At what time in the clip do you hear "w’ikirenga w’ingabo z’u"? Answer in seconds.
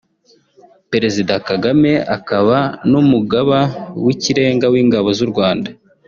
4.03-5.29